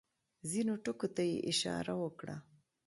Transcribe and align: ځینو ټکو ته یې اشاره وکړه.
ځینو 0.49 0.73
ټکو 0.83 1.07
ته 1.15 1.21
یې 1.29 1.37
اشاره 1.51 1.93
وکړه. 2.03 2.35